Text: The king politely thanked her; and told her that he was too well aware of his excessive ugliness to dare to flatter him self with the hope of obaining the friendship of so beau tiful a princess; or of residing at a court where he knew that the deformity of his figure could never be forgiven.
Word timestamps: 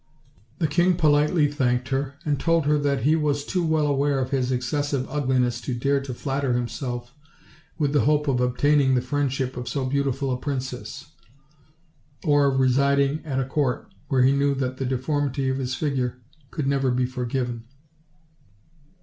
The 0.57 0.65
king 0.65 0.95
politely 0.95 1.47
thanked 1.47 1.89
her; 1.89 2.15
and 2.25 2.39
told 2.39 2.65
her 2.65 2.79
that 2.79 3.03
he 3.03 3.15
was 3.15 3.45
too 3.45 3.63
well 3.63 3.85
aware 3.85 4.17
of 4.17 4.31
his 4.31 4.51
excessive 4.51 5.05
ugliness 5.07 5.61
to 5.61 5.75
dare 5.75 6.01
to 6.01 6.13
flatter 6.15 6.53
him 6.53 6.67
self 6.67 7.13
with 7.77 7.93
the 7.93 8.01
hope 8.05 8.27
of 8.27 8.41
obaining 8.41 8.95
the 8.95 9.01
friendship 9.03 9.55
of 9.55 9.69
so 9.69 9.85
beau 9.85 10.01
tiful 10.01 10.31
a 10.31 10.37
princess; 10.37 11.11
or 12.23 12.47
of 12.47 12.59
residing 12.59 13.23
at 13.23 13.39
a 13.39 13.45
court 13.45 13.93
where 14.07 14.23
he 14.23 14.31
knew 14.35 14.55
that 14.55 14.77
the 14.77 14.87
deformity 14.87 15.49
of 15.49 15.57
his 15.59 15.75
figure 15.75 16.17
could 16.49 16.65
never 16.65 16.89
be 16.89 17.05
forgiven. 17.05 17.65